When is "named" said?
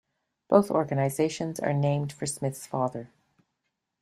1.73-2.11